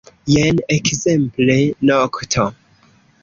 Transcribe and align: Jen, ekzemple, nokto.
Jen, 0.35 0.61
ekzemple, 0.75 1.59
nokto. 1.91 2.47